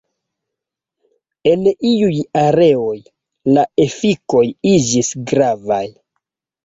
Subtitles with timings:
[1.51, 2.15] En iuj
[2.45, 2.97] areoj
[3.59, 5.83] la efikoj iĝis gravaj.